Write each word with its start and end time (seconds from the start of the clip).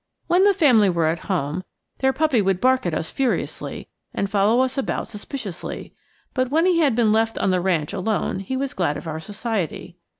When 0.25 0.45
the 0.45 0.53
family 0.55 0.89
were 0.89 1.05
at 1.05 1.25
home, 1.29 1.63
their 1.99 2.11
puppy 2.11 2.41
would 2.41 2.59
bark 2.59 2.87
at 2.87 2.93
us 2.95 3.11
furiously, 3.11 3.87
and 4.15 4.31
follow 4.31 4.61
us 4.61 4.75
about 4.75 5.07
suspiciously, 5.09 5.93
but 6.33 6.49
when 6.49 6.65
he 6.65 6.79
had 6.79 6.95
been 6.95 7.11
left 7.11 7.37
on 7.37 7.51
the 7.51 7.61
ranch 7.61 7.93
alone 7.93 8.39
he 8.39 8.57
was 8.57 8.73
glad 8.73 8.97
of 8.97 9.07
our 9.07 9.19
society. 9.19 9.99